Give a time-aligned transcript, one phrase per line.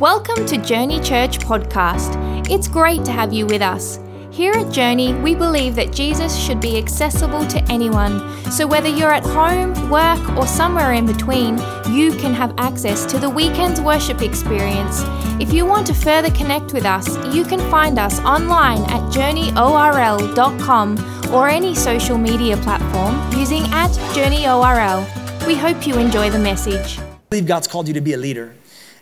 [0.00, 2.50] Welcome to Journey Church Podcast.
[2.50, 3.98] It's great to have you with us.
[4.30, 8.20] Here at Journey, we believe that Jesus should be accessible to anyone.
[8.52, 11.56] So whether you're at home, work, or somewhere in between,
[11.88, 15.00] you can have access to the weekend's worship experience.
[15.40, 21.32] If you want to further connect with us, you can find us online at journeyorl.com
[21.32, 25.46] or any social media platform using at journeyorl.
[25.46, 26.98] We hope you enjoy the message.
[26.98, 28.54] I believe God's called you to be a leader.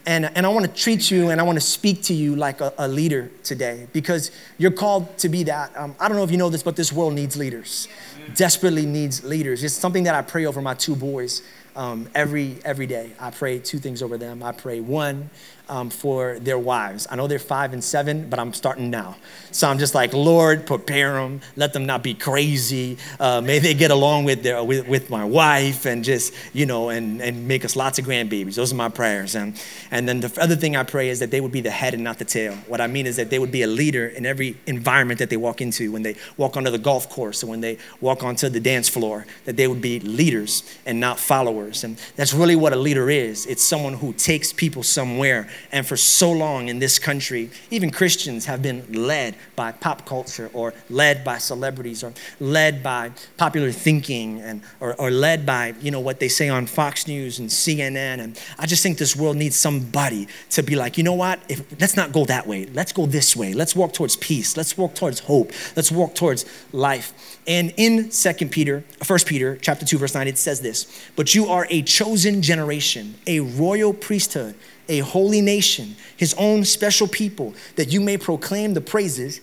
[0.06, 2.60] And, and I want to treat you and I want to speak to you like
[2.60, 5.74] a, a leader today because you're called to be that.
[5.76, 7.88] Um, I don't know if you know this, but this world needs leaders,
[8.34, 9.64] desperately needs leaders.
[9.64, 11.42] It's something that I pray over my two boys
[11.74, 13.12] um, every, every day.
[13.18, 14.42] I pray two things over them.
[14.42, 15.30] I pray one,
[15.68, 17.06] um, for their wives.
[17.10, 19.16] I know they're five and seven, but I'm starting now.
[19.50, 21.40] So I'm just like, Lord, prepare them.
[21.56, 22.98] Let them not be crazy.
[23.18, 26.90] Uh, may they get along with, their, with, with my wife and just, you know,
[26.90, 28.56] and, and make us lots of grandbabies.
[28.56, 29.34] Those are my prayers.
[29.34, 29.58] And,
[29.90, 32.04] and then the other thing I pray is that they would be the head and
[32.04, 32.54] not the tail.
[32.66, 35.36] What I mean is that they would be a leader in every environment that they
[35.36, 35.92] walk into.
[35.92, 39.26] When they walk onto the golf course or when they walk onto the dance floor,
[39.44, 41.84] that they would be leaders and not followers.
[41.84, 43.46] And that's really what a leader is.
[43.46, 48.46] It's someone who takes people somewhere and for so long in this country, even Christians
[48.46, 54.40] have been led by pop culture or led by celebrities or led by popular thinking
[54.40, 58.20] and, or, or led by, you know, what they say on Fox News and CNN.
[58.20, 61.40] And I just think this world needs somebody to be like, you know what?
[61.48, 62.66] If, let's not go that way.
[62.66, 63.52] Let's go this way.
[63.52, 64.56] Let's walk towards peace.
[64.56, 65.52] Let's walk towards hope.
[65.76, 67.38] Let's walk towards life.
[67.46, 71.46] And in Second Peter, First Peter, chapter 2, verse 9, it says this, but you
[71.46, 74.54] are a chosen generation, a royal priesthood
[74.88, 79.40] a holy nation, his own special people, that you may proclaim the praises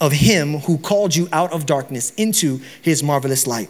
[0.00, 3.68] of him who called you out of darkness into his marvelous light.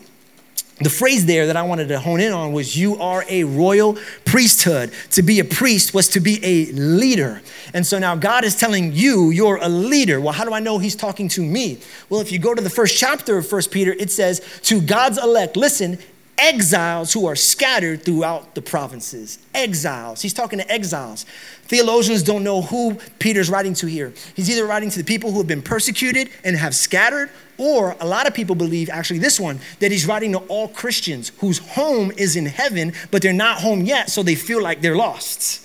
[0.81, 3.99] The phrase there that I wanted to hone in on was you are a royal
[4.25, 4.93] priesthood.
[5.13, 7.43] To be a priest was to be a leader.
[7.75, 10.21] And so now God is telling you you're a leader.
[10.21, 11.81] Well, how do I know he's talking to me?
[12.09, 15.19] Well, if you go to the first chapter of First Peter, it says, To God's
[15.19, 15.99] elect, listen,
[16.39, 19.39] exiles who are scattered throughout the provinces.
[19.55, 20.23] Exiles.
[20.23, 21.25] He's talking to exiles.
[21.65, 24.13] Theologians don't know who Peter's writing to here.
[24.35, 28.07] He's either writing to the people who have been persecuted and have scattered, or a
[28.07, 32.13] lot of people believe, actually, this one, that he's writing to all Christians whose home
[32.17, 35.65] is in heaven, but they're not home yet, so they feel like they're lost.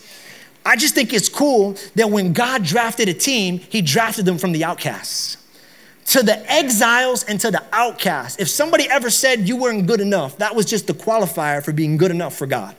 [0.66, 4.54] I just think it's cool that when God drafted a team, he drafted them from
[4.54, 5.38] the outcasts
[6.08, 8.40] to the exiles and to the outcasts.
[8.40, 11.98] If somebody ever said you weren't good enough, that was just the qualifier for being
[11.98, 12.76] good enough for God.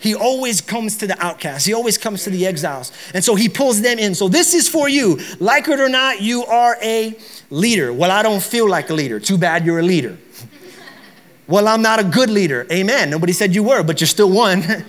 [0.00, 1.64] He always comes to the outcasts.
[1.64, 2.92] He always comes to the exiles.
[3.14, 4.14] And so he pulls them in.
[4.14, 5.18] So this is for you.
[5.40, 7.18] Like it or not, you are a
[7.50, 7.92] leader.
[7.92, 9.18] Well, I don't feel like a leader.
[9.18, 10.16] Too bad you're a leader.
[11.48, 12.64] well, I'm not a good leader.
[12.70, 13.10] Amen.
[13.10, 14.62] Nobody said you were, but you're still one.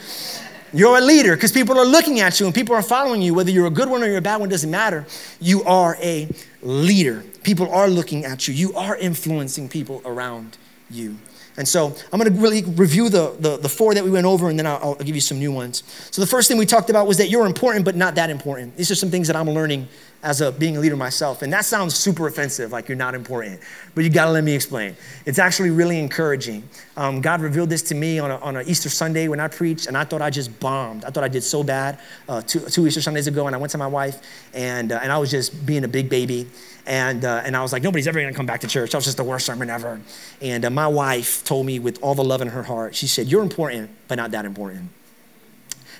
[0.73, 3.33] You're a leader because people are looking at you and people are following you.
[3.33, 5.05] Whether you're a good one or you're a bad one doesn't matter.
[5.39, 6.29] You are a
[6.61, 7.23] leader.
[7.43, 8.53] People are looking at you.
[8.53, 10.57] You are influencing people around
[10.89, 11.17] you.
[11.57, 14.49] And so I'm going to really review the, the, the, four that we went over,
[14.49, 15.83] and then I'll, I'll, give you some new ones.
[16.09, 18.77] So the first thing we talked about was that you're important, but not that important.
[18.77, 19.89] These are some things that I'm learning
[20.21, 21.41] as a being a leader myself.
[21.41, 23.61] And that sounds super offensive, like you're not important.
[23.95, 24.95] But you gotta let me explain.
[25.25, 26.63] It's actually really encouraging.
[26.97, 29.87] Um, God revealed this to me on, a, on an Easter Sunday when I preached,
[29.87, 31.05] and I thought I just bombed.
[31.05, 33.71] I thought I did so bad uh, two, two Easter Sundays ago, and I went
[33.71, 34.21] to my wife,
[34.53, 36.47] and, uh, and I was just being a big baby.
[36.85, 38.91] And, uh, and I was like, nobody's ever gonna come back to church.
[38.91, 40.01] That was just the worst sermon ever.
[40.41, 43.27] And uh, my wife told me with all the love in her heart, she said,
[43.27, 44.89] You're important, but not that important.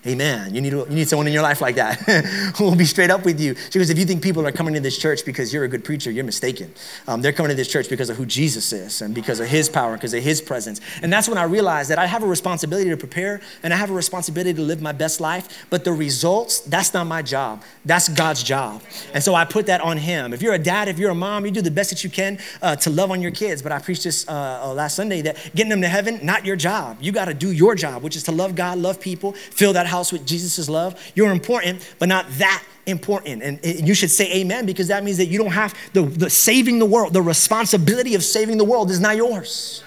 [0.05, 0.55] Amen.
[0.55, 1.99] You need, you need someone in your life like that
[2.57, 3.55] who will be straight up with you.
[3.69, 5.83] She goes, if you think people are coming to this church because you're a good
[5.83, 6.73] preacher, you're mistaken.
[7.07, 9.67] Um, they're coming to this church because of who Jesus is and because of his
[9.67, 10.79] power, and because of his presence.
[11.01, 13.89] And that's when I realized that I have a responsibility to prepare and I have
[13.89, 15.67] a responsibility to live my best life.
[15.69, 17.63] But the results, that's not my job.
[17.83, 18.81] That's God's job.
[19.13, 20.33] And so I put that on him.
[20.33, 22.39] If you're a dad, if you're a mom, you do the best that you can
[22.61, 23.61] uh, to love on your kids.
[23.61, 26.55] But I preached this uh, uh last Sunday that getting them to heaven, not your
[26.55, 26.97] job.
[27.01, 29.88] You got to do your job, which is to love God, love people, fill that
[29.89, 31.00] house with Jesus' love.
[31.15, 33.44] You're important, but not that important.
[33.44, 36.80] And you should say amen because that means that you don't have the, the saving
[36.80, 39.83] the world, the responsibility of saving the world is not yours.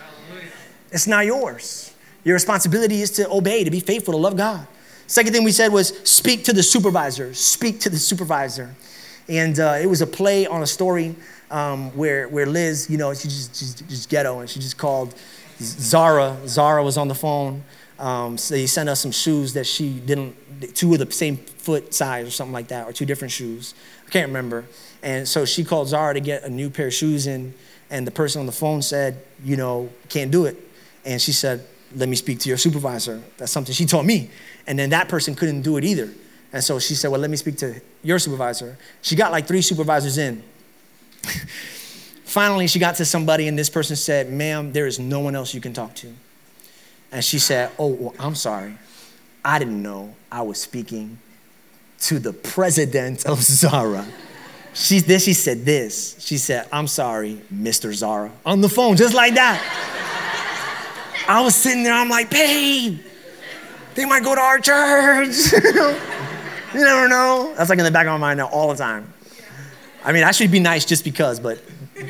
[0.90, 1.94] It's not yours.
[2.24, 4.66] Your responsibility is to obey, to be faithful, to love God.
[5.06, 7.34] Second thing we said was speak to the supervisor.
[7.34, 8.74] Speak to the supervisor.
[9.28, 11.14] And uh, it was a play on a story
[11.50, 15.14] um, where, where Liz, you know, she just, she's just ghetto and she just called
[15.60, 16.36] Zara.
[16.46, 17.62] Zara was on the phone
[18.02, 20.36] um, so they sent us some shoes that she didn't,
[20.74, 23.74] two of the same foot size or something like that, or two different shoes.
[24.06, 24.66] I can't remember.
[25.02, 27.54] And so she called Zara to get a new pair of shoes in,
[27.90, 30.56] and the person on the phone said, you know, can't do it.
[31.04, 31.64] And she said,
[31.94, 33.22] let me speak to your supervisor.
[33.36, 34.30] That's something she told me.
[34.66, 36.10] And then that person couldn't do it either.
[36.52, 38.76] And so she said, Well, let me speak to your supervisor.
[39.00, 40.42] She got like three supervisors in.
[42.24, 45.54] Finally, she got to somebody, and this person said, Ma'am, there is no one else
[45.54, 46.12] you can talk to.
[47.12, 48.74] And she said, Oh, well, I'm sorry.
[49.44, 51.18] I didn't know I was speaking
[52.00, 54.06] to the president of Zara.
[54.74, 56.16] She, then she said this.
[56.18, 57.92] She said, I'm sorry, Mr.
[57.92, 59.60] Zara, on the phone, just like that.
[61.28, 62.98] I was sitting there, I'm like, babe,
[63.94, 65.52] they might go to our church.
[66.74, 67.52] you never know.
[67.56, 69.12] That's like in the back of my mind now all the time.
[70.04, 71.62] I mean, I should be nice just because, but,
[71.94, 72.08] but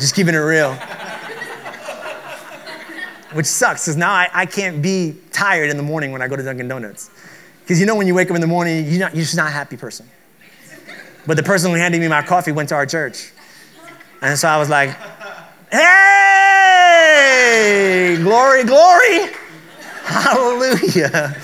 [0.00, 0.76] just keeping it real.
[3.34, 6.36] Which sucks, because now I, I can't be tired in the morning when I go
[6.36, 7.10] to Dunkin' Donuts.
[7.60, 9.48] Because you know when you wake up in the morning, you're, not, you're just not
[9.48, 10.08] a happy person.
[11.26, 13.32] But the person who handed me my coffee went to our church.
[14.22, 14.90] And so I was like,
[15.70, 16.14] hey,
[18.22, 19.30] glory, glory,
[20.04, 21.36] hallelujah.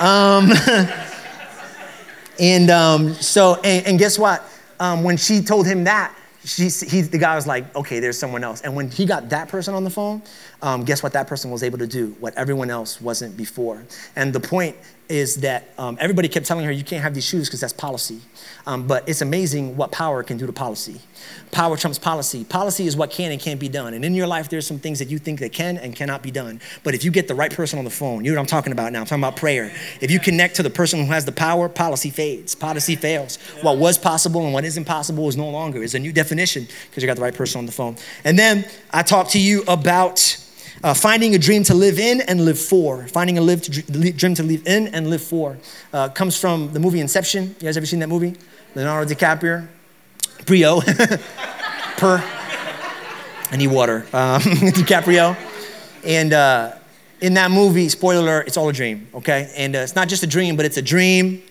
[0.00, 0.50] Um,
[2.40, 4.42] and um, so, and, and, guess what?
[4.80, 8.42] Um, when she told him that, she, he, the guy was like, okay, there's someone
[8.42, 8.62] else.
[8.62, 10.22] And when he got that person on the phone,
[10.60, 12.16] um, guess what that person was able to do?
[12.18, 13.84] What everyone else wasn't before.
[14.16, 14.76] And the point
[15.12, 18.18] is that um, everybody kept telling her, you can't have these shoes because that's policy.
[18.66, 21.02] Um, but it's amazing what power can do to policy.
[21.50, 22.44] Power trumps policy.
[22.44, 23.92] Policy is what can and can't be done.
[23.92, 26.30] And in your life, there's some things that you think that can and cannot be
[26.30, 26.62] done.
[26.82, 28.72] But if you get the right person on the phone, you know what I'm talking
[28.72, 29.00] about now.
[29.00, 29.70] I'm talking about prayer.
[30.00, 33.36] If you connect to the person who has the power, policy fades, policy fails.
[33.60, 35.82] What was possible and what isn't possible is no longer.
[35.82, 37.96] It's a new definition because you got the right person on the phone.
[38.24, 40.38] And then I talked to you about
[40.82, 43.06] uh, finding a dream to live in and live for.
[43.08, 45.58] Finding a live to, dream to live in and live for
[45.92, 47.54] uh, comes from the movie Inception.
[47.60, 48.34] You guys ever seen that movie?
[48.74, 49.68] Leonardo DiCaprio,
[50.46, 50.80] Brio,
[51.96, 52.22] per.
[53.50, 54.06] I need water.
[54.12, 54.40] Um,
[54.72, 55.36] DiCaprio,
[56.04, 56.72] and uh,
[57.20, 59.08] in that movie, spoiler alert, it's all a dream.
[59.14, 61.42] Okay, and uh, it's not just a dream, but it's a dream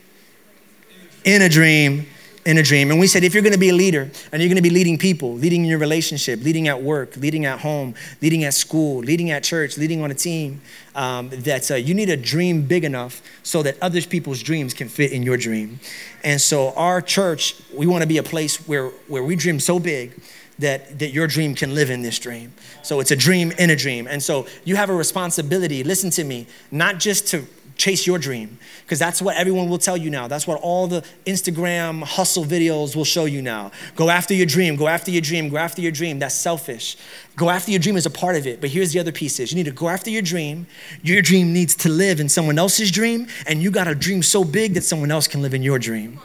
[1.24, 2.08] in a dream
[2.46, 2.92] in a dream.
[2.92, 4.70] And we said, if you're going to be a leader and you're going to be
[4.70, 9.00] leading people, leading in your relationship, leading at work, leading at home, leading at school,
[9.00, 10.62] leading at church, leading on a team,
[10.96, 14.90] um, that uh, you need a dream big enough so that other people's dreams can
[14.90, 15.80] fit in your dream.
[16.24, 19.80] And so, our church, we want to be a place where, where we dream so
[19.80, 20.20] big
[20.62, 22.54] that, that your dream can live in this dream.
[22.84, 24.08] So it's a dream in a dream.
[24.08, 27.46] And so you have a responsibility, listen to me, not just to
[27.82, 28.60] chase your dream.
[28.84, 30.28] Because that's what everyone will tell you now.
[30.28, 33.72] That's what all the instagram hustle videos will show you now.
[33.96, 36.20] Go after your dream go after your dream go after your dream.
[36.20, 36.96] That's selfish.
[37.36, 39.56] Go after your dream is a part of it but here's the other pieces you
[39.56, 40.68] need to go after your dream.
[41.02, 44.44] Your dream needs to live in someone else's dream and you got a dream so
[44.44, 46.20] big that someone else can live in your dream.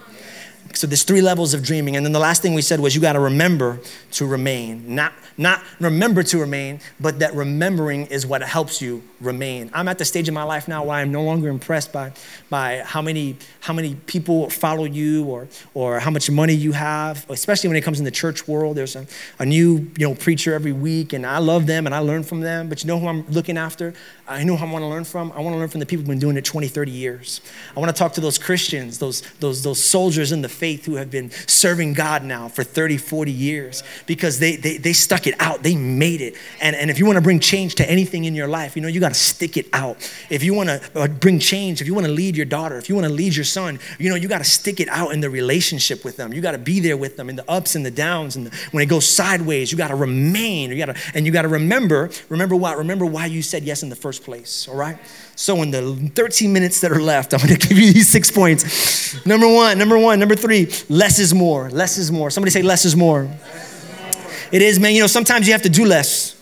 [0.74, 3.00] So there's three levels of dreaming and then the last thing we said was you
[3.00, 3.80] got to remember
[4.12, 4.94] to remain.
[4.94, 9.70] Not not remember to remain, but that remembering is what helps you remain.
[9.72, 12.12] I'm at the stage in my life now where I'm no longer impressed by,
[12.50, 17.28] by how, many, how many people follow you or, or how much money you have,
[17.30, 18.76] especially when it comes in the church world.
[18.76, 19.06] There's a,
[19.38, 22.40] a new you know, preacher every week, and I love them and I learn from
[22.40, 22.68] them.
[22.68, 23.94] But you know who I'm looking after?
[24.28, 25.32] I know who I want to learn from.
[25.32, 27.40] I want to learn from the people who've been doing it 20, 30 years.
[27.76, 30.96] I want to talk to those Christians, those, those, those soldiers in the faith who
[30.96, 35.34] have been serving God now for 30, 40 years because they, they, they stuck it
[35.40, 35.62] out.
[35.62, 36.34] They made it.
[36.60, 38.88] And, and if you want to bring change to anything in your life, you know,
[38.88, 39.96] you got to stick it out.
[40.30, 42.88] If you want to uh, bring change, if you want to lead your daughter, if
[42.88, 45.20] you want to lead your son, you know, you got to stick it out in
[45.20, 46.32] the relationship with them.
[46.32, 48.36] You got to be there with them in the ups and the downs.
[48.36, 50.70] And the, when it goes sideways, you got to remain.
[50.70, 52.78] You got to, and you got to remember, remember what?
[52.78, 54.98] Remember why you said yes in the first place, all right?
[55.36, 59.24] So, in the 13 minutes that are left, I'm gonna give you these six points.
[59.26, 61.70] Number one, number one, number three, less is more.
[61.70, 62.30] Less is more.
[62.30, 63.24] Somebody say, less is more.
[63.24, 64.48] Less is more.
[64.52, 64.94] It is, man.
[64.94, 66.35] You know, sometimes you have to do less.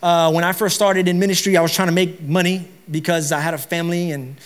[0.00, 3.40] Uh, when I first started in ministry, I was trying to make money because I
[3.40, 4.36] had a family, and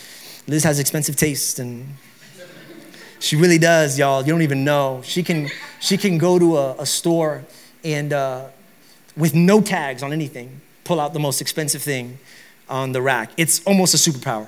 [0.47, 1.87] Liz has expensive taste, and
[3.19, 4.23] she really does, y'all.
[4.23, 5.01] You don't even know.
[5.03, 7.43] She can, she can go to a, a store
[7.83, 8.47] and uh,
[9.15, 12.17] with no tags on anything, pull out the most expensive thing
[12.67, 13.29] on the rack.
[13.37, 14.47] It's almost a superpower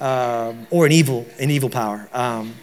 [0.00, 2.54] um, or an evil, an evil power, um,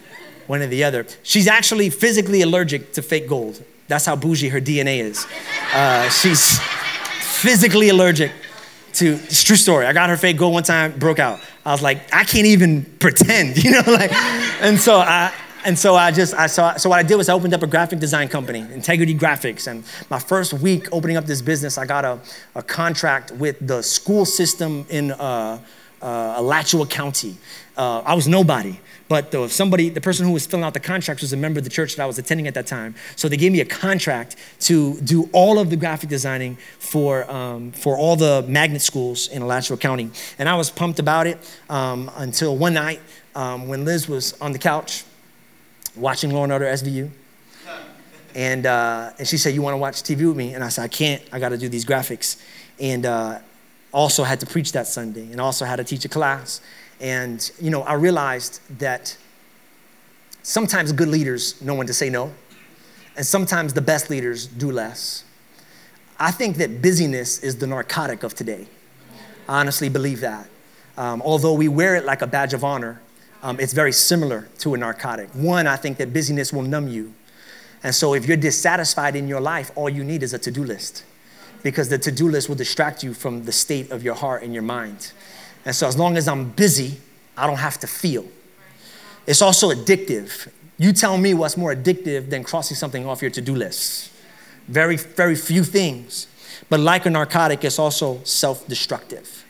[0.46, 1.08] one or the other.
[1.24, 3.64] She's actually physically allergic to fake gold.
[3.88, 5.26] That's how bougie her DNA is.
[5.74, 6.60] Uh, she's
[7.42, 8.32] physically allergic
[8.94, 9.88] to, it's true story.
[9.88, 11.40] I got her fake gold one time, broke out.
[11.66, 14.14] I was like, I can't even pretend, you know, like,
[14.62, 15.34] and so I,
[15.66, 17.68] and so I just, I saw, so what I did was I opened up a
[17.68, 19.68] graphic design company, Integrity Graphics.
[19.68, 22.20] And my first week opening up this business, I got a,
[22.56, 25.60] a contract with the school system in uh,
[26.02, 27.38] uh, Alachua County.
[27.78, 28.80] Uh, I was nobody.
[29.12, 31.66] But the, somebody, the person who was filling out the contracts was a member of
[31.66, 32.96] the church that I was attending at that time.
[33.18, 37.74] So they gave me a contract to do all of the graphic designing for, um,
[37.74, 40.12] for all the magnet schools in Alachua County.
[40.40, 41.38] And I was pumped about it
[41.70, 43.02] um, until one night
[43.36, 45.04] um, when Liz was on the couch
[45.98, 47.10] watching Law and Order SVU.
[48.34, 50.54] And, uh, and she said, You want to watch TV with me?
[50.54, 51.22] And I said, I can't.
[51.34, 52.42] I got to do these graphics.
[52.80, 53.40] And uh,
[53.94, 56.62] also had to preach that Sunday and also had to teach a class.
[57.02, 59.18] And, you know, I realized that
[60.44, 62.32] sometimes good leaders know when to say no,
[63.18, 65.24] and sometimes the best leaders do less.
[66.20, 68.68] I think that busyness is the narcotic of today.
[69.50, 70.48] I honestly believe that.
[70.96, 73.02] Um, although we wear it like a badge of honor,
[73.42, 75.30] um, it's very similar to a narcotic.
[75.34, 77.16] One, I think that busyness will numb you.
[77.84, 80.64] And so if you're dissatisfied in your life, all you need is a to do
[80.64, 81.04] list
[81.64, 84.54] because the to do list will distract you from the state of your heart and
[84.54, 85.12] your mind.
[85.66, 87.00] And so as long as I'm busy,
[87.38, 88.26] I don't have to feel.
[89.28, 90.50] It's also addictive.
[90.78, 94.12] You tell me what's more addictive than crossing something off your to do list.
[94.68, 96.28] Very, very few things.
[96.70, 99.46] But like a narcotic, it's also self destructive.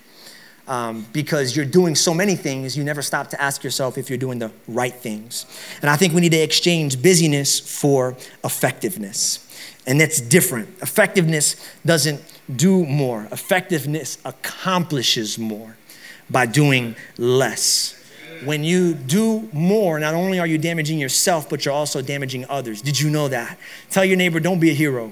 [0.68, 4.18] Um, because you're doing so many things, you never stop to ask yourself if you're
[4.18, 5.46] doing the right things.
[5.82, 9.48] And I think we need to exchange busyness for effectiveness.
[9.86, 10.70] And that's different.
[10.82, 12.22] Effectiveness doesn't
[12.56, 15.78] do more, effectiveness accomplishes more
[16.32, 17.98] by doing less.
[18.44, 22.82] When you do more, not only are you damaging yourself, but you're also damaging others.
[22.82, 23.60] Did you know that?
[23.92, 25.12] Tell your neighbor, don't be a hero.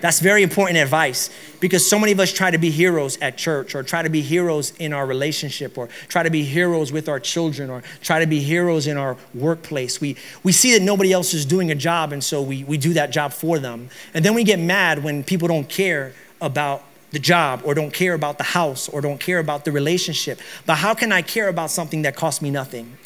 [0.00, 1.28] That's very important advice
[1.60, 4.20] because so many of us try to be heroes at church or try to be
[4.20, 8.26] heroes in our relationship or try to be heroes with our children or try to
[8.26, 10.00] be heroes in our workplace.
[10.00, 12.92] We, we see that nobody else is doing a job and so we, we do
[12.92, 13.90] that job for them.
[14.14, 18.14] And then we get mad when people don't care about the job or don't care
[18.14, 20.40] about the house or don't care about the relationship.
[20.66, 22.96] But how can I care about something that costs me nothing?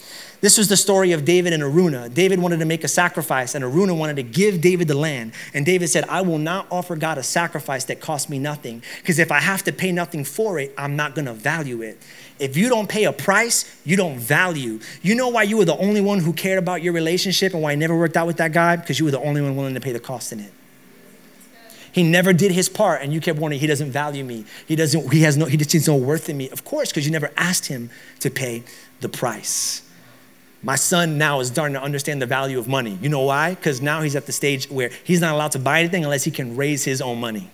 [0.42, 2.12] This was the story of David and Araunah.
[2.12, 5.34] David wanted to make a sacrifice, and Araunah wanted to give David the land.
[5.54, 9.20] And David said, I will not offer God a sacrifice that costs me nothing, because
[9.20, 12.02] if I have to pay nothing for it, I'm not gonna value it.
[12.40, 14.80] If you don't pay a price, you don't value.
[15.00, 17.74] You know why you were the only one who cared about your relationship and why
[17.74, 18.74] it never worked out with that guy?
[18.74, 20.52] Because you were the only one willing to pay the cost in it.
[21.92, 24.46] He never did his part, and you kept warning, he doesn't value me.
[24.66, 26.48] He doesn't, he has no, he just sees no worth in me.
[26.48, 28.64] Of course, because you never asked him to pay
[29.00, 29.82] the price.
[30.62, 32.98] My son now is starting to understand the value of money.
[33.02, 33.54] You know why?
[33.54, 36.30] Because now he's at the stage where he's not allowed to buy anything unless he
[36.30, 37.50] can raise his own money.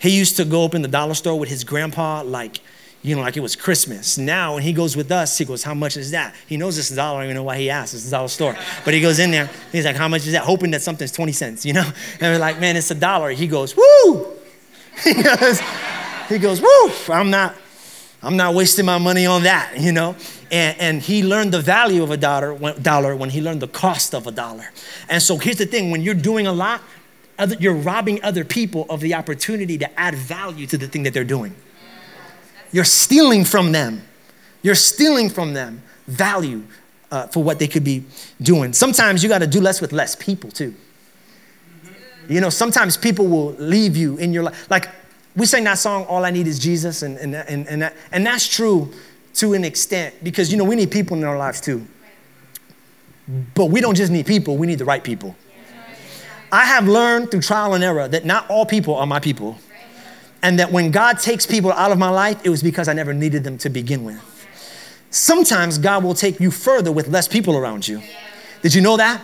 [0.00, 2.60] He used to go up in the dollar store with his grandpa, like,
[3.02, 4.18] you know, like it was Christmas.
[4.18, 6.34] Now, when he goes with us, he goes, How much is that?
[6.46, 7.18] He knows it's a dollar.
[7.18, 7.94] I don't even know why he asks.
[7.94, 8.56] It's a dollar store.
[8.84, 10.42] But he goes in there, he's like, How much is that?
[10.42, 11.88] Hoping that something's 20 cents, you know?
[12.20, 13.30] And we're like, Man, it's a dollar.
[13.30, 14.26] He goes, Woo!
[15.04, 15.60] he goes,
[16.28, 16.90] he goes, Woo!
[17.08, 17.54] I'm not,
[18.20, 20.16] I'm not wasting my money on that, you know?
[20.50, 23.68] And, and he learned the value of a dollar when, dollar when he learned the
[23.68, 24.70] cost of a dollar.
[25.08, 26.82] And so here's the thing when you're doing a lot,
[27.38, 31.14] other, you're robbing other people of the opportunity to add value to the thing that
[31.14, 31.54] they're doing.
[32.72, 34.02] You're stealing from them.
[34.62, 36.64] You're stealing from them value
[37.10, 38.04] uh, for what they could be
[38.40, 38.72] doing.
[38.72, 40.74] Sometimes you got to do less with less people, too.
[42.28, 44.70] You know, sometimes people will leave you in your life.
[44.70, 44.88] Like
[45.34, 48.26] we sang that song, All I Need is Jesus, and, and, and, and, that, and
[48.26, 48.92] that's true
[49.34, 51.86] to an extent because, you know, we need people in our lives too.
[53.54, 55.36] But we don't just need people, we need the right people.
[56.50, 59.58] I have learned through trial and error that not all people are my people.
[60.42, 63.12] And that when God takes people out of my life, it was because I never
[63.12, 64.22] needed them to begin with.
[65.10, 68.02] Sometimes God will take you further with less people around you.
[68.62, 69.20] Did you know that?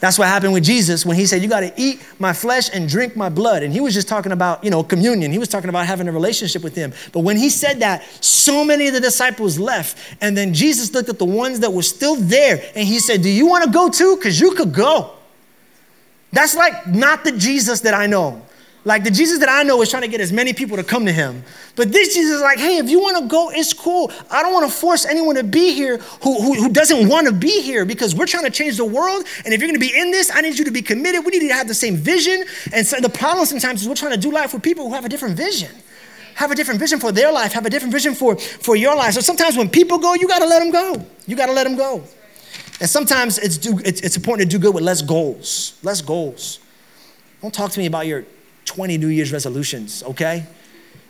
[0.00, 2.88] That's what happened with Jesus when he said, You got to eat my flesh and
[2.88, 3.64] drink my blood.
[3.64, 5.32] And he was just talking about, you know, communion.
[5.32, 6.92] He was talking about having a relationship with him.
[7.12, 9.98] But when he said that, so many of the disciples left.
[10.20, 13.28] And then Jesus looked at the ones that were still there and he said, Do
[13.28, 14.16] you want to go too?
[14.16, 15.14] Because you could go.
[16.32, 18.42] That's like not the Jesus that I know.
[18.88, 21.04] Like the Jesus that I know is trying to get as many people to come
[21.04, 21.44] to him.
[21.76, 24.10] But this Jesus is like, hey, if you want to go, it's cool.
[24.30, 27.34] I don't want to force anyone to be here who, who, who doesn't want to
[27.34, 29.26] be here because we're trying to change the world.
[29.44, 31.22] And if you're going to be in this, I need you to be committed.
[31.22, 32.46] We need to have the same vision.
[32.72, 35.04] And so the problem sometimes is we're trying to do life with people who have
[35.04, 35.70] a different vision.
[36.36, 39.12] Have a different vision for their life, have a different vision for, for your life.
[39.12, 41.04] So sometimes when people go, you got to let them go.
[41.26, 42.04] You got to let them go.
[42.80, 45.78] And sometimes it's, do, it's, it's important to do good with less goals.
[45.82, 46.60] Less goals.
[47.42, 48.24] Don't talk to me about your
[48.68, 50.46] 20 New Year's resolutions, okay?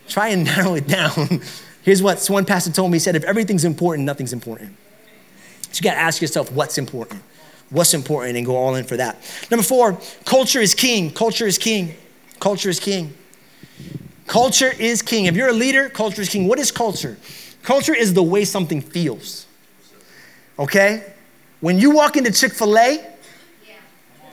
[0.07, 1.41] Try and narrow it down.
[1.83, 2.95] Here's what one pastor told me.
[2.95, 4.75] He said, if everything's important, nothing's important.
[5.71, 7.21] So you gotta ask yourself what's important.
[7.69, 9.17] What's important and go all in for that.
[9.51, 11.11] Number four, culture is king.
[11.11, 11.93] Culture is king.
[12.39, 13.13] Culture is king.
[14.25, 15.25] Culture is king.
[15.25, 16.47] If you're a leader, culture is king.
[16.47, 17.17] What is culture?
[17.61, 19.45] Culture is the way something feels.
[20.57, 21.13] Okay?
[21.59, 23.05] When you walk into Chick fil A,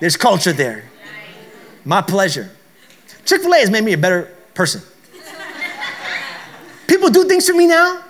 [0.01, 0.85] there's culture there.
[1.85, 2.51] My pleasure.
[3.27, 4.81] Chick fil A has made me a better person.
[6.87, 8.03] People do things for me now,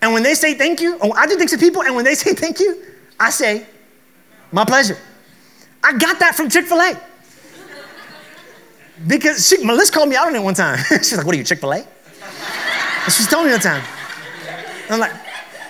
[0.00, 2.14] and when they say thank you, oh, I do things to people, and when they
[2.24, 2.82] say thank you,
[3.20, 3.66] I say,
[4.50, 4.98] my pleasure.
[5.84, 7.00] I got that from Chick fil A.
[9.06, 10.78] Because she, Melissa called me out on it one time.
[10.88, 11.86] She's like, what are you, Chick fil A?
[13.10, 13.84] She's telling me one time.
[14.88, 15.12] I'm like,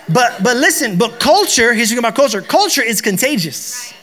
[0.09, 2.41] but but listen, but culture, here's the thing about culture.
[2.41, 3.93] Culture is contagious.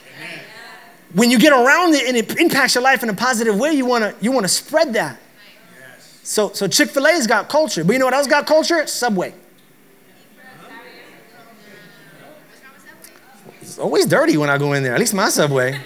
[1.15, 3.87] When you get around it and it impacts your life in a positive way, you
[3.87, 5.19] wanna you wanna spread that.
[6.25, 7.85] So so Chick-fil-A's got culture.
[7.85, 8.87] But you know what else got culture?
[8.87, 9.33] Subway.
[13.61, 15.81] It's always dirty when I go in there, at least my Subway.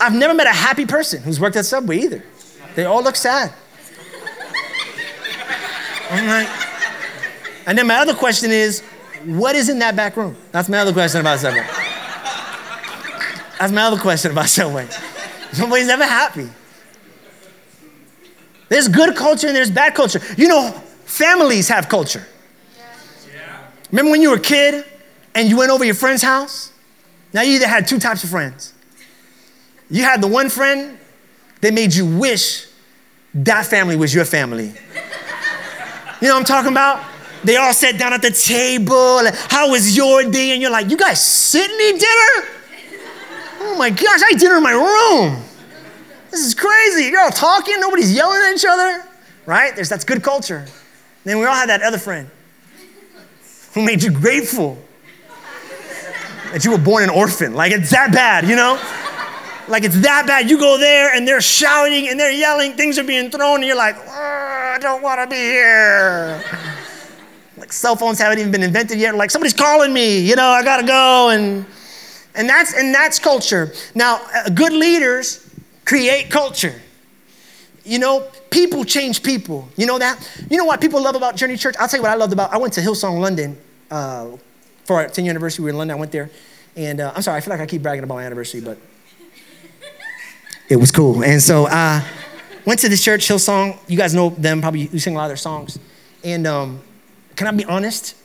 [0.00, 2.24] I've never met a happy person who's worked at Subway either.
[2.74, 3.52] They all look sad.
[6.10, 6.48] I'm like,
[7.66, 8.80] and then my other question is,
[9.24, 10.36] what is in that back room?
[10.52, 11.64] That's my other question about Subway.
[13.58, 14.88] That's my other question about Subway.
[15.58, 16.48] Nobody's ever happy.
[18.68, 20.20] There's good culture and there's bad culture.
[20.36, 20.70] You know,
[21.04, 22.26] families have culture.
[23.90, 24.84] Remember when you were a kid
[25.34, 26.72] and you went over your friend's house?
[27.32, 28.72] Now you either had two types of friends.
[29.90, 30.98] You had the one friend
[31.60, 32.66] that made you wish
[33.34, 34.72] that family was your family.
[36.20, 37.04] You know what I'm talking about?
[37.44, 39.20] They all sat down at the table.
[39.50, 40.52] How was your day?
[40.52, 42.48] And you're like, you guys sitting eat dinner?
[43.66, 45.42] Oh my gosh, I eat dinner in my room.
[46.30, 47.04] This is crazy.
[47.04, 49.04] You're all talking, nobody's yelling at each other,
[49.46, 49.74] right?
[49.74, 50.66] There's that's good culture.
[51.24, 52.30] Then we all had that other friend
[53.72, 54.78] who made you grateful
[56.52, 57.54] that you were born an orphan.
[57.54, 58.78] Like it's that bad, you know?
[59.66, 60.50] Like it's that bad.
[60.50, 63.76] You go there and they're shouting and they're yelling, things are being thrown, and you're
[63.76, 66.42] like, I don't want to be here.
[67.56, 69.14] Like cell phones haven't even been invented yet.
[69.14, 71.30] Like somebody's calling me, you know, I gotta go.
[71.30, 71.64] And
[72.34, 73.72] and that's and that's culture.
[73.94, 75.48] Now, uh, good leaders
[75.84, 76.80] create culture.
[77.84, 79.68] You know, people change people.
[79.76, 80.18] You know that?
[80.50, 81.74] You know what people love about Journey Church?
[81.78, 82.52] I'll tell you what I loved about.
[82.52, 83.58] I went to Hillsong London
[83.90, 84.28] uh,
[84.84, 85.64] for our 10 year anniversary.
[85.64, 85.96] We were in London.
[85.96, 86.30] I went there,
[86.76, 87.36] and uh, I'm sorry.
[87.38, 88.78] I feel like I keep bragging about my anniversary, but
[90.68, 91.22] it was cool.
[91.22, 92.02] And so I uh,
[92.64, 93.78] went to this church, Hillsong.
[93.86, 94.60] You guys know them.
[94.60, 95.78] Probably you sing a lot of their songs.
[96.22, 96.80] And um,
[97.36, 98.16] can I be honest?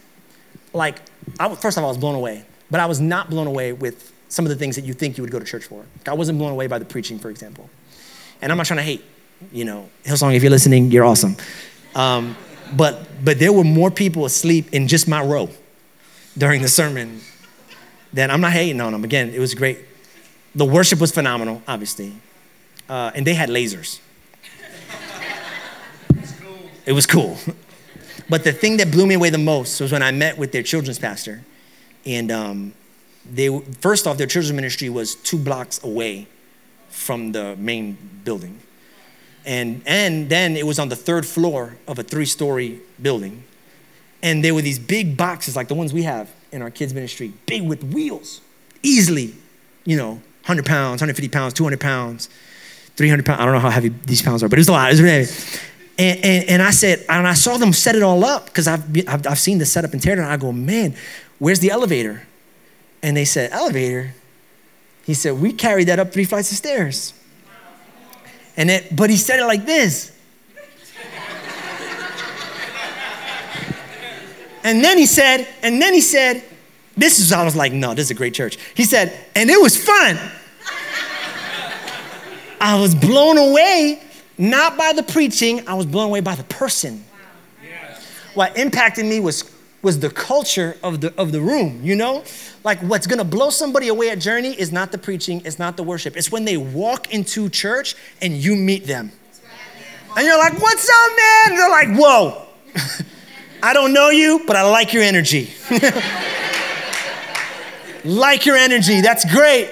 [0.71, 1.01] Like,
[1.39, 4.13] I, first of all, I was blown away, but I was not blown away with
[4.29, 5.83] some of the things that you think you would go to church for.
[6.07, 7.69] I wasn't blown away by the preaching, for example.
[8.41, 9.03] And I'm not trying to hate,
[9.51, 11.35] you know, Hillsong, if you're listening, you're awesome.
[11.95, 12.37] Um,
[12.75, 15.49] but, but there were more people asleep in just my row
[16.37, 17.21] during the sermon
[18.13, 19.03] than I'm not hating on them.
[19.03, 19.79] Again, it was great.
[20.55, 22.13] The worship was phenomenal, obviously.
[22.87, 23.99] Uh, and they had lasers.
[26.85, 27.37] It was cool.
[28.29, 30.63] But the thing that blew me away the most was when I met with their
[30.63, 31.43] children's pastor.
[32.05, 32.73] And um,
[33.29, 36.27] they, first off, their children's ministry was two blocks away
[36.89, 38.59] from the main building.
[39.45, 43.43] And, and then it was on the third floor of a three story building.
[44.21, 47.33] And there were these big boxes, like the ones we have in our kids' ministry,
[47.45, 48.41] big with wheels,
[48.83, 49.33] easily,
[49.85, 52.29] you know, 100 pounds, 150 pounds, 200 pounds,
[52.95, 53.39] 300 pounds.
[53.39, 54.89] I don't know how heavy these pounds are, but it was a lot.
[54.89, 55.27] It was really.
[55.97, 58.83] And, and, and, I said, and I saw them set it all up because I've,
[59.07, 60.25] I've, I've, seen the setup and teardown.
[60.25, 60.95] I go, man,
[61.39, 62.27] where's the elevator?
[63.01, 64.13] And they said, elevator?
[65.05, 67.13] He said, we carried that up three flights of stairs.
[68.55, 70.15] And it, but he said it like this.
[74.63, 76.43] and then he said, and then he said,
[76.97, 78.57] this is, I was like, no, this is a great church.
[78.75, 80.19] He said, and it was fun.
[82.61, 84.03] I was blown away
[84.39, 87.03] not by the preaching, I was blown away by the person.
[88.33, 89.43] What impacted me was,
[89.81, 92.23] was the culture of the, of the room, you know?
[92.63, 95.83] Like what's gonna blow somebody away at Journey is not the preaching, it's not the
[95.83, 96.17] worship.
[96.17, 99.11] It's when they walk into church and you meet them.
[100.17, 101.49] And you're like, what's up, man?
[101.51, 102.45] And they're like, whoa.
[103.63, 105.49] I don't know you, but I like your energy.
[108.05, 109.01] like your energy.
[109.01, 109.69] That's great.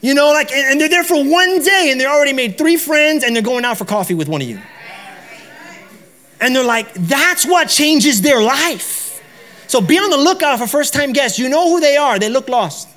[0.00, 3.24] You know, like, and they're there for one day and they already made three friends
[3.24, 4.60] and they're going out for coffee with one of you.
[6.40, 9.05] And they're like, that's what changes their life.
[9.68, 11.38] So be on the lookout for first time guests.
[11.38, 12.88] You know who they are, they look lost.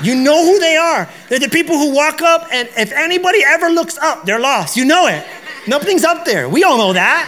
[0.00, 1.08] You know who they are.
[1.28, 4.76] They're the people who walk up, and if anybody ever looks up, they're lost.
[4.76, 5.26] You know it.
[5.66, 6.48] Nothing's up there.
[6.48, 7.26] We all know that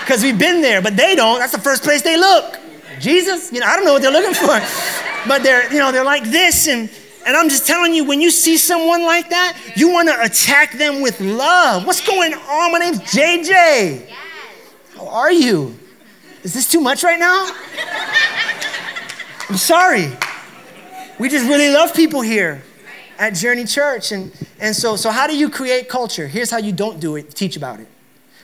[0.00, 1.38] because we've been there, but they don't.
[1.38, 2.58] That's the first place they look.
[3.00, 4.58] Jesus, you know, I don't know what they're looking for
[5.26, 6.68] but they're, you know, they're like this.
[6.68, 6.90] And,
[7.26, 10.72] and I'm just telling you, when you see someone like that, you want to attack
[10.72, 11.86] them with love.
[11.86, 12.72] What's going on?
[12.72, 14.08] My name's JJ.
[14.96, 15.77] How are you?
[16.48, 17.46] Is this too much right now?
[19.50, 20.10] I'm sorry.
[21.18, 22.62] We just really love people here
[23.18, 24.12] at Journey Church.
[24.12, 26.26] And, and so, so, how do you create culture?
[26.26, 27.86] Here's how you don't do it teach about it.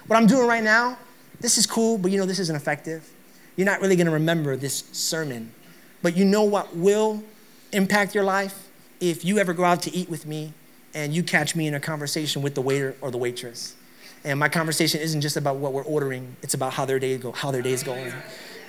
[0.06, 0.98] What I'm doing right now,
[1.40, 3.10] this is cool, but you know, this isn't effective.
[3.56, 5.54] You're not really gonna remember this sermon.
[6.02, 7.24] But you know what will
[7.72, 8.68] impact your life?
[9.00, 10.52] If you ever go out to eat with me
[10.92, 13.76] and you catch me in a conversation with the waiter or the waitress.
[14.24, 17.32] And my conversation isn't just about what we're ordering, it's about how their day go,
[17.32, 18.12] how their day is going.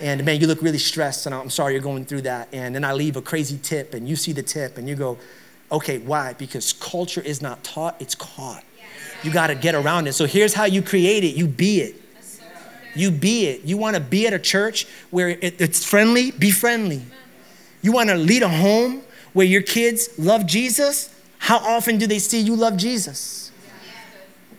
[0.02, 2.50] And man, you look really stressed, and I'm sorry you're going through that.
[2.52, 5.18] And then I leave a crazy tip, and you see the tip, and you go,
[5.72, 6.34] okay, why?
[6.34, 8.64] Because culture is not taught, it's caught.
[9.24, 10.14] You got to get around it.
[10.14, 12.02] So here's how you create it you be it.
[12.96, 13.64] You be it.
[13.64, 16.32] You want to be at a church where it, it's friendly?
[16.32, 17.02] Be friendly.
[17.82, 19.02] You want to lead a home
[19.34, 21.14] where your kids love Jesus?
[21.40, 23.45] How often do they see you love Jesus?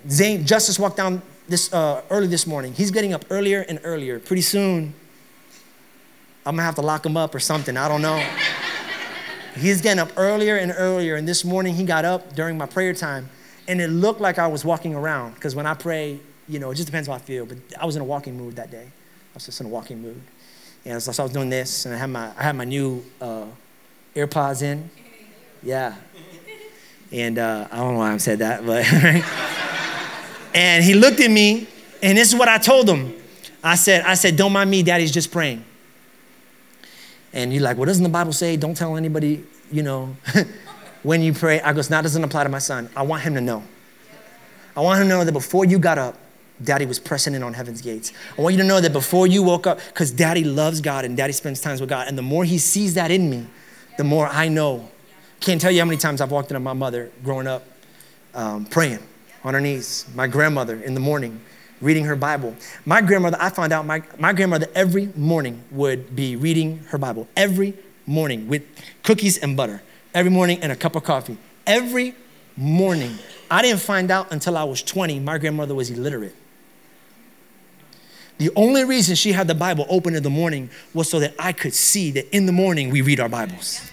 [0.09, 2.73] Zane Justice walked down this uh, early this morning.
[2.73, 4.19] He's getting up earlier and earlier.
[4.19, 4.95] Pretty soon,
[6.45, 7.77] I'm gonna have to lock him up or something.
[7.77, 8.25] I don't know.
[9.57, 11.17] He's getting up earlier and earlier.
[11.17, 13.31] And this morning, he got up during my prayer time,
[13.67, 15.35] and it looked like I was walking around.
[15.35, 17.47] Because when I pray, you know, it just depends how I feel.
[17.47, 18.85] But I was in a walking mood that day.
[18.85, 20.21] I was just in a walking mood.
[20.85, 23.47] And so I was doing this, and I had my, I had my new uh,
[24.15, 24.91] AirPods in.
[25.63, 25.95] Yeah.
[27.13, 28.85] And uh, I don't know why I said that, but.
[30.55, 31.67] and he looked at me,
[32.03, 33.15] and this is what I told him.
[33.63, 35.65] I said, I said, don't mind me, daddy's just praying.
[37.33, 40.17] And he's like, well, doesn't the Bible say don't tell anybody, you know,
[41.03, 41.61] when you pray?
[41.61, 42.89] I goes, that doesn't apply to my son.
[42.97, 43.63] I want him to know.
[44.77, 46.17] I want him to know that before you got up,
[46.63, 48.13] Daddy was pressing in on heaven's gates.
[48.39, 51.17] I want you to know that before you woke up, because Daddy loves God and
[51.17, 53.47] Daddy spends times with God, and the more he sees that in me,
[53.99, 54.89] the more I know.
[55.41, 57.65] Can't tell you how many times I've walked into my mother growing up
[58.35, 59.01] um, praying
[59.47, 60.05] on her knees.
[60.15, 61.41] My grandmother in the morning
[61.81, 62.57] reading her Bible.
[62.85, 67.29] My grandmother, I found out my, my grandmother every morning would be reading her Bible.
[67.37, 67.75] Every
[68.07, 68.65] morning with
[69.05, 69.83] cookies and butter.
[70.13, 71.39] Every morning and a cup of coffee.
[71.65, 72.17] Every
[72.57, 73.17] morning.
[73.49, 76.35] I didn't find out until I was 20 my grandmother was illiterate.
[78.39, 81.53] The only reason she had the Bible open in the morning was so that I
[81.53, 83.91] could see that in the morning we read our Bibles.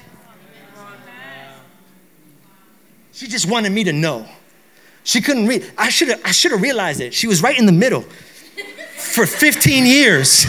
[3.11, 4.27] She just wanted me to know.
[5.03, 5.69] She couldn't read.
[5.77, 7.13] I should have I should have realized it.
[7.13, 10.45] She was right in the middle for 15 years.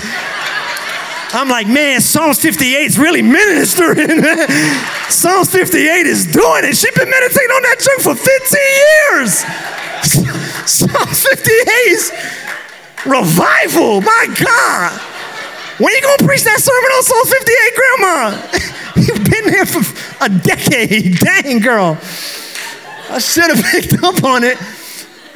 [1.36, 4.22] I'm like, man, Psalms 58 is really ministering.
[5.08, 6.76] Psalms 58 is doing it.
[6.76, 8.58] She's been meditating on that junk for 15
[9.10, 9.44] years.
[10.70, 12.12] Psalms 58 is
[13.04, 15.00] Revival, my God.
[15.78, 18.30] When you gonna preach that sermon on Psalm 58, Grandma?
[18.96, 21.18] You've been there for a decade.
[21.18, 21.98] Dang, girl.
[23.14, 24.58] I should have picked up on it,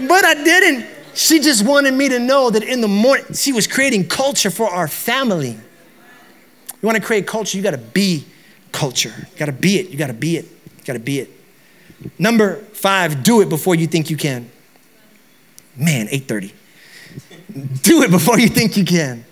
[0.00, 0.84] but I didn't.
[1.14, 4.68] She just wanted me to know that in the morning, she was creating culture for
[4.68, 5.50] our family.
[5.50, 8.24] You wanna create culture, you gotta be
[8.72, 9.14] culture.
[9.16, 11.30] You gotta be it, you gotta be it, you gotta be it.
[12.18, 14.50] Number five, do it before you think you can.
[15.76, 16.52] Man, 8:30.
[17.82, 19.24] Do it before you think you can.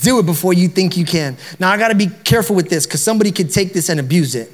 [0.00, 1.36] Do it before you think you can.
[1.60, 4.50] Now, I gotta be careful with this because somebody could take this and abuse it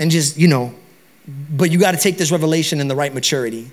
[0.00, 0.74] and just, you know,
[1.26, 3.70] but you gotta take this revelation in the right maturity.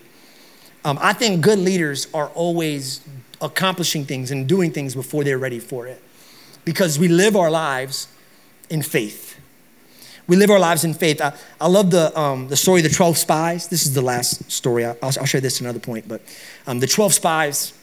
[0.83, 3.01] Um, I think good leaders are always
[3.39, 6.01] accomplishing things and doing things before they're ready for it
[6.65, 8.07] because we live our lives
[8.69, 9.37] in faith.
[10.27, 11.19] We live our lives in faith.
[11.19, 13.67] I, I love the, um, the story of the 12 spies.
[13.67, 14.85] This is the last story.
[14.85, 16.07] I'll, I'll share this another point.
[16.07, 16.21] But
[16.67, 17.73] um, the 12 spies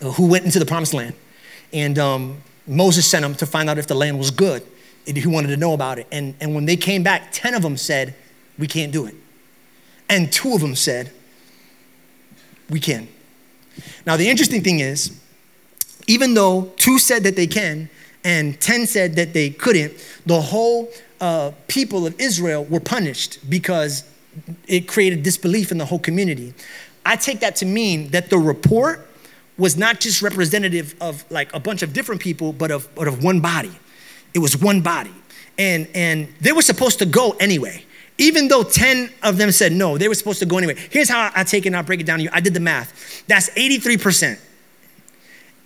[0.00, 1.14] who went into the promised land.
[1.72, 4.66] And um, Moses sent them to find out if the land was good.
[5.06, 6.06] He wanted to know about it.
[6.10, 8.14] And, and when they came back, 10 of them said,
[8.58, 9.14] We can't do it.
[10.08, 11.10] And two of them said,
[12.70, 13.08] We can.
[14.06, 15.20] Now, the interesting thing is,
[16.06, 17.88] even though two said that they can
[18.22, 19.94] and 10 said that they couldn't,
[20.26, 20.90] the whole
[21.20, 24.04] uh, people of Israel were punished because
[24.66, 26.54] it created disbelief in the whole community.
[27.06, 29.06] I take that to mean that the report
[29.56, 33.22] was not just representative of like a bunch of different people, but of, but of
[33.22, 33.72] one body.
[34.32, 35.14] It was one body.
[35.58, 37.84] And, and they were supposed to go anyway.
[38.16, 40.76] Even though 10 of them said no, they were supposed to go anyway.
[40.90, 42.30] Here's how I take it and I'll break it down to you.
[42.32, 43.24] I did the math.
[43.26, 44.38] That's 83%.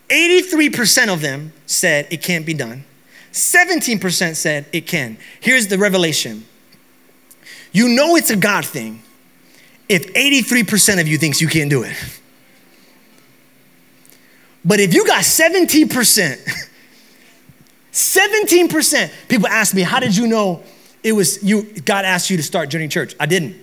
[0.09, 2.85] 83% of them said it can't be done.
[3.33, 5.19] 17% said it can.
[5.41, 6.47] Here's the revelation.
[7.73, 9.03] You know it's a God thing
[9.89, 11.95] if 83% of you thinks you can't do it.
[14.65, 15.89] But if you got 17%,
[17.93, 20.63] 17%, people ask me, how did you know
[21.09, 23.15] it was you, God asked you to start Journey Church?
[23.19, 23.57] I didn't.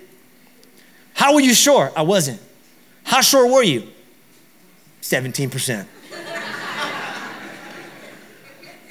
[1.13, 1.91] How were you sure?
[1.95, 2.41] I wasn't.
[3.03, 3.87] How sure were you?
[5.01, 5.85] 17%.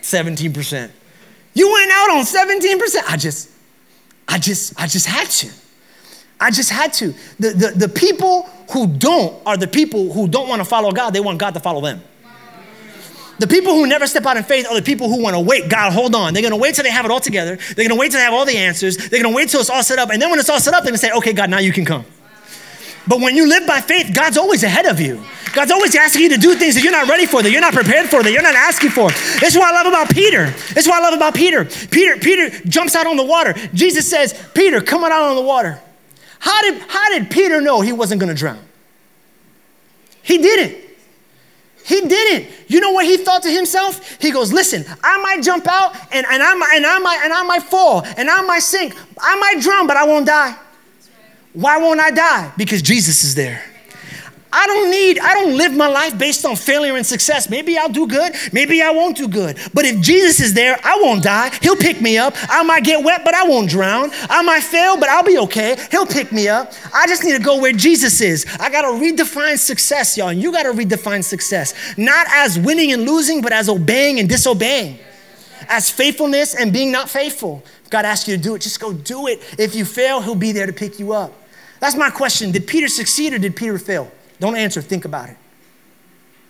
[0.00, 0.90] 17%.
[1.54, 2.96] You went out on 17%.
[3.08, 3.50] I just,
[4.28, 5.50] I just, I just had to.
[6.40, 7.14] I just had to.
[7.40, 11.10] The, the, the people who don't are the people who don't want to follow God,
[11.10, 12.02] they want God to follow them.
[13.38, 15.68] The people who never step out in faith are the people who want to wait.
[15.68, 16.34] God, hold on.
[16.34, 17.56] They're going to wait till they have it all together.
[17.56, 18.96] They're going to wait till they have all the answers.
[18.96, 20.10] They're going to wait till it's all set up.
[20.10, 21.72] And then when it's all set up, they're going to say, okay, God, now you
[21.72, 22.04] can come.
[23.06, 25.22] But when you live by faith, God's always ahead of you.
[25.52, 27.74] God's always asking you to do things that you're not ready for, that you're not
[27.74, 29.10] prepared for, that you're not asking for.
[29.40, 30.46] That's what I love about Peter.
[30.72, 31.64] That's what I love about Peter.
[31.64, 33.54] Peter, Peter jumps out on the water.
[33.74, 35.80] Jesus says, Peter, come on out on the water.
[36.38, 38.62] How did, how did Peter know he wasn't gonna drown?
[40.22, 40.83] He didn't.
[41.84, 42.50] He didn't.
[42.66, 44.18] You know what he thought to himself?
[44.20, 47.32] He goes, listen, I might jump out and, and, I, might, and, I, might, and
[47.32, 48.96] I might fall and I might sink.
[49.20, 50.56] I might drown, but I won't die.
[51.52, 52.52] Why won't I die?
[52.56, 53.62] Because Jesus is there.
[54.56, 57.50] I don't need, I don't live my life based on failure and success.
[57.50, 59.58] Maybe I'll do good, maybe I won't do good.
[59.74, 61.50] But if Jesus is there, I won't die.
[61.60, 62.34] He'll pick me up.
[62.48, 64.10] I might get wet, but I won't drown.
[64.30, 65.76] I might fail, but I'll be okay.
[65.90, 66.72] He'll pick me up.
[66.94, 68.46] I just need to go where Jesus is.
[68.60, 70.28] I got to redefine success, y'all.
[70.28, 74.28] And you got to redefine success, not as winning and losing, but as obeying and
[74.28, 75.00] disobeying,
[75.68, 77.64] as faithfulness and being not faithful.
[77.82, 79.40] If God asks you to do it, just go do it.
[79.58, 81.32] If you fail, He'll be there to pick you up.
[81.80, 82.52] That's my question.
[82.52, 84.12] Did Peter succeed or did Peter fail?
[84.44, 85.38] Don't answer, think about it.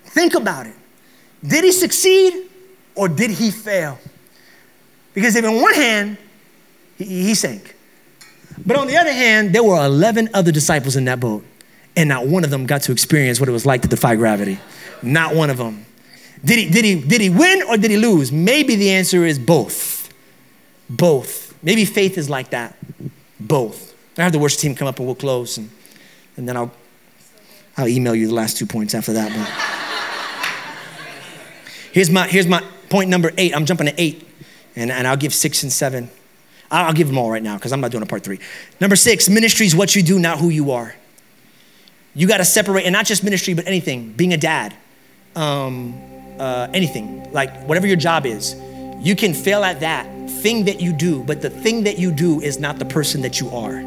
[0.02, 0.74] Think about it.
[1.46, 2.50] Did he succeed
[2.96, 4.00] or did he fail?
[5.14, 6.18] Because if in one hand,
[6.98, 7.76] he, he sank.
[8.66, 11.44] But on the other hand, there were 11 other disciples in that boat,
[11.94, 14.58] and not one of them got to experience what it was like to defy gravity.
[15.00, 15.86] Not one of them.
[16.44, 18.32] Did he, did he, did he win or did he lose?
[18.32, 20.12] Maybe the answer is both.
[20.90, 21.56] Both.
[21.62, 22.76] Maybe faith is like that.
[23.38, 23.94] Both.
[24.18, 25.70] I have the worship team come up and we'll close, and,
[26.36, 26.72] and then I'll
[27.76, 29.30] I'll email you the last two points after that.
[29.30, 29.48] But
[31.92, 33.54] here's my here's my point number eight.
[33.54, 34.28] I'm jumping to eight,
[34.76, 36.10] and, and I'll give six and seven.
[36.70, 38.40] I'll, give them all right now because I'm not doing a part three.
[38.80, 40.94] Number six, ministry is what you do, not who you are.
[42.14, 44.12] You got to separate, and not just ministry, but anything.
[44.12, 44.74] Being a dad,
[45.36, 46.00] um,
[46.38, 48.56] uh, anything like whatever your job is,
[48.98, 52.40] you can fail at that thing that you do, but the thing that you do
[52.40, 53.80] is not the person that you are.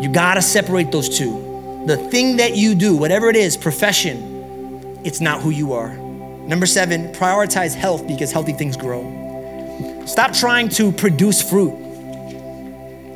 [0.00, 1.45] You got to separate those two
[1.86, 5.94] the thing that you do, whatever it is, profession, it's not who you are.
[5.94, 10.04] Number seven, prioritize health because healthy things grow.
[10.04, 11.74] Stop trying to produce fruit.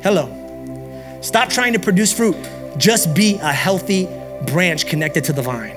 [0.03, 1.19] Hello.
[1.21, 2.37] Stop trying to produce fruit.
[2.77, 4.07] Just be a healthy
[4.47, 5.75] branch connected to the vine.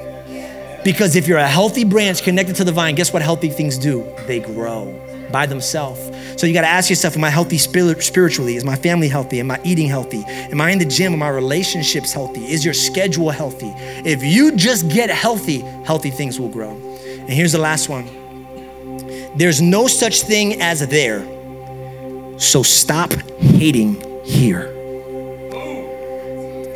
[0.85, 4.05] Because if you're a healthy branch connected to the vine, guess what healthy things do?
[4.27, 5.04] They grow
[5.35, 6.01] by themselves.
[6.41, 8.55] So you got to ask yourself, am I healthy spiritually?
[8.55, 9.41] Is my family healthy?
[9.41, 10.23] Am I eating healthy?
[10.29, 11.13] Am I in the gym?
[11.13, 12.45] Are my relationships healthy?
[12.45, 13.73] Is your schedule healthy?
[14.09, 16.71] If you just get healthy, healthy things will grow.
[16.71, 18.07] And here's the last one.
[19.37, 21.27] There's no such thing as there.
[22.39, 24.71] So stop hating here.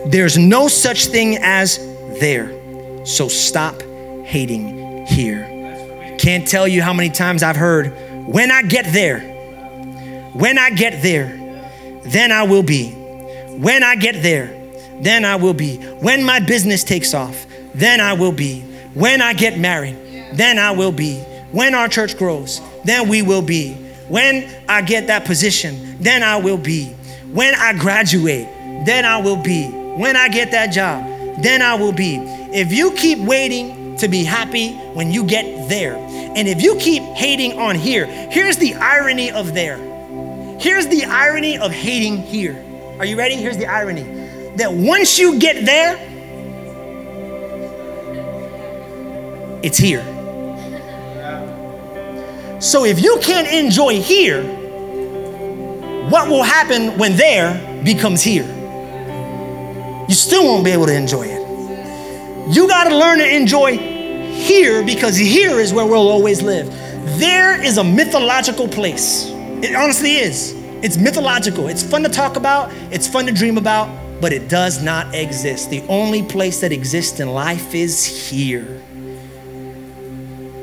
[0.07, 1.79] There's no such thing as
[2.19, 2.51] there.
[3.07, 3.81] So stop
[4.25, 5.47] hating here.
[6.19, 7.95] Can't tell you how many times I've heard,
[8.29, 9.21] when I get there,
[10.35, 11.29] when I get there,
[12.05, 12.91] then I will be.
[12.91, 14.49] When I get there,
[15.01, 15.77] then I will be.
[15.77, 18.61] When my business takes off, then I will be.
[18.93, 19.97] When I get married,
[20.35, 21.17] then I will be.
[21.53, 23.73] When our church grows, then we will be.
[24.09, 26.89] When I get that position, then I will be.
[27.33, 28.47] When I graduate,
[28.85, 29.69] then I will be.
[29.69, 31.03] When I get that job,
[31.43, 32.19] then I will be.
[32.53, 35.97] If you keep waiting to be happy when you get there,
[36.39, 39.77] and if you keep hating on here, here's the irony of there.
[40.61, 42.65] Here's the irony of hating here.
[43.01, 43.35] Are you ready?
[43.35, 44.05] Here's the irony
[44.55, 45.99] that once you get there,
[49.65, 50.05] it's here.
[52.61, 54.45] So if you can't enjoy here,
[56.09, 58.47] what will happen when there becomes here?
[60.09, 62.55] You still won't be able to enjoy it.
[62.55, 63.88] You got to learn to enjoy
[64.39, 66.67] here because here is where we'll always live.
[67.19, 69.27] There is a mythological place.
[69.29, 70.55] It honestly is.
[70.83, 71.69] It's mythological.
[71.69, 75.71] It's fun to talk about, it's fun to dream about, but it does not exist.
[75.71, 78.83] The only place that exists in life is here,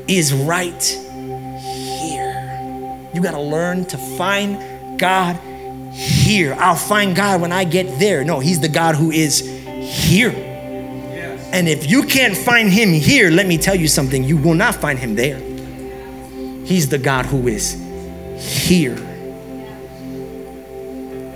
[0.08, 3.10] is right here.
[3.12, 5.36] You got to learn to find God
[5.92, 6.54] here.
[6.58, 8.24] I'll find God when I get there.
[8.24, 10.45] No, He's the God who is here.
[11.56, 14.74] And if you can't find him here, let me tell you something, you will not
[14.74, 15.38] find him there.
[16.66, 17.72] He's the God who is
[18.36, 18.94] here.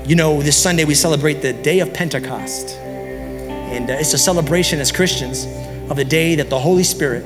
[0.04, 2.76] You know, this Sunday we celebrate the day of Pentecost.
[2.76, 5.46] And uh, it's a celebration as Christians
[5.90, 7.24] of the day that the Holy Spirit,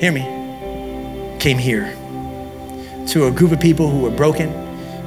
[0.00, 0.22] hear me,
[1.38, 1.94] came here.
[3.08, 4.50] to a group of people who were broken,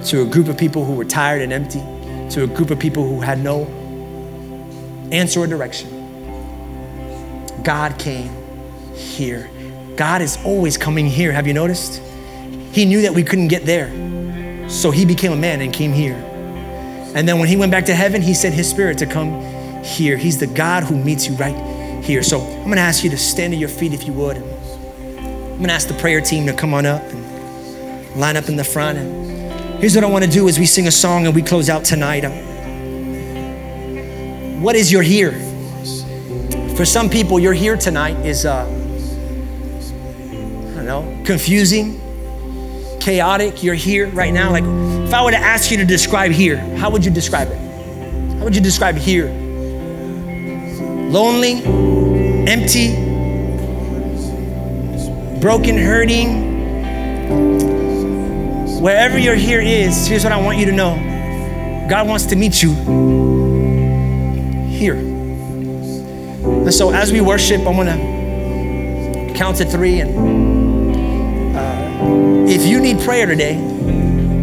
[0.05, 1.81] to a group of people who were tired and empty,
[2.29, 3.65] to a group of people who had no
[5.11, 6.00] answer or direction.
[7.63, 8.31] God came
[8.93, 9.49] here.
[9.95, 11.31] God is always coming here.
[11.31, 12.01] Have you noticed?
[12.71, 13.89] He knew that we couldn't get there.
[14.69, 16.15] So he became a man and came here.
[17.13, 19.41] And then when he went back to heaven, he sent his spirit to come
[19.83, 20.15] here.
[20.15, 21.55] He's the God who meets you right
[22.03, 22.23] here.
[22.23, 24.37] So I'm gonna ask you to stand to your feet if you would.
[24.37, 28.63] I'm gonna ask the prayer team to come on up and line up in the
[28.63, 28.97] front.
[28.97, 31.83] And here's what I wanna do as we sing a song and we close out
[31.83, 32.23] tonight.
[32.23, 32.31] Um,
[34.61, 35.50] what is your here?
[36.81, 38.73] For some people, you're here tonight is, uh, I
[40.73, 42.01] don't know, confusing,
[42.99, 43.61] chaotic.
[43.61, 44.49] You're here right now.
[44.49, 47.57] Like, if I were to ask you to describe here, how would you describe it?
[48.39, 49.27] How would you describe here?
[51.11, 51.61] Lonely,
[52.49, 52.95] empty,
[55.39, 56.49] broken, hurting.
[58.81, 60.95] Wherever your here is, here's what I want you to know
[61.87, 62.73] God wants to meet you
[64.65, 65.10] here.
[66.43, 69.99] And so, as we worship, I'm going to count to three.
[69.99, 73.57] And uh, if you need prayer today,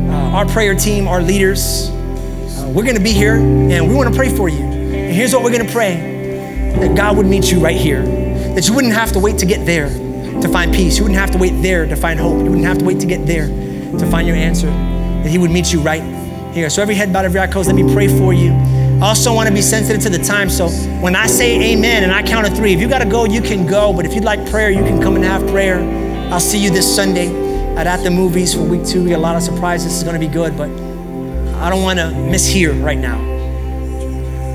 [0.08, 4.08] uh, our prayer team, our leaders, uh, we're going to be here and we want
[4.08, 4.60] to pray for you.
[4.60, 8.68] And here's what we're going to pray that God would meet you right here, that
[8.68, 10.98] you wouldn't have to wait to get there to find peace.
[10.98, 12.38] You wouldn't have to wait there to find hope.
[12.38, 15.50] You wouldn't have to wait to get there to find your answer, that He would
[15.50, 16.02] meet you right
[16.52, 16.70] here.
[16.70, 18.50] So, every head bowed, every eye closed, let me pray for you.
[19.00, 20.50] I also want to be sensitive to the time.
[20.50, 20.68] So
[21.00, 23.40] when I say amen and I count to three, if you got to go, you
[23.40, 23.92] can go.
[23.92, 25.78] But if you'd like prayer, you can come and have prayer.
[26.32, 27.28] I'll see you this Sunday
[27.76, 29.04] at At the Movies for week two.
[29.04, 29.92] We got a lot of surprises.
[29.94, 30.68] It's going to be good, but
[31.58, 33.18] I don't want to miss here right now.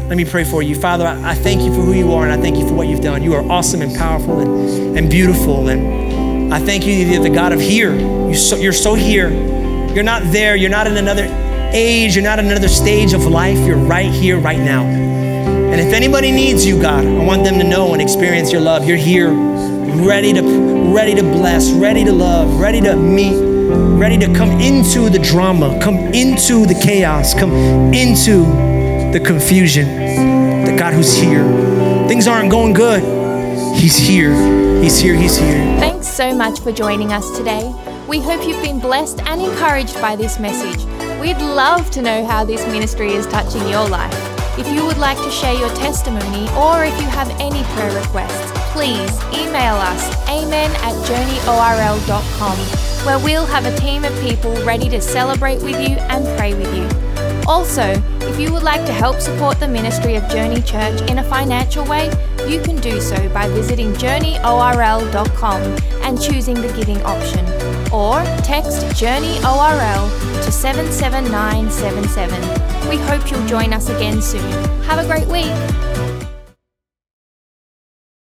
[0.10, 0.76] Let me pray for you.
[0.76, 3.02] Father, I thank you for who you are and I thank you for what you've
[3.02, 3.24] done.
[3.24, 5.70] You are awesome and powerful and, and beautiful.
[5.70, 7.96] And I thank you, you're the God of here.
[7.96, 9.30] You so, you're so here.
[9.94, 10.58] You're not there.
[10.58, 11.28] You're not in another
[11.74, 13.58] age, you're not in another stage of life.
[13.66, 14.84] You're right here, right now.
[14.84, 18.86] And if anybody needs you, God, I want them to know and experience your love.
[18.86, 20.42] You're here, ready to,
[20.94, 23.36] ready to bless, ready to love, ready to meet,
[24.00, 27.52] ready to come into the drama, come into the chaos, come
[27.94, 28.44] into
[29.12, 30.66] the confusion.
[30.66, 31.44] The God who's here.
[32.08, 33.02] Things aren't going good.
[33.76, 34.34] He's here.
[34.82, 35.16] He's here.
[35.16, 35.80] He's here.
[35.80, 37.74] Thanks so much for joining us today.
[38.08, 40.86] We hope you've been blessed and encouraged by this message.
[41.24, 44.14] We'd love to know how this ministry is touching your life.
[44.60, 48.52] If you would like to share your testimony or if you have any prayer requests,
[48.74, 52.58] please email us amen at journeyorl.com
[53.06, 56.76] where we'll have a team of people ready to celebrate with you and pray with
[56.76, 57.23] you.
[57.48, 61.24] Also, if you would like to help support the ministry of Journey Church in a
[61.24, 62.10] financial way,
[62.48, 65.62] you can do so by visiting journeyorl.com
[66.04, 67.46] and choosing the giving option.
[67.92, 70.10] Or text JourneyORL
[70.44, 72.90] to 77977.
[72.90, 74.50] We hope you'll join us again soon.
[74.84, 75.52] Have a great week.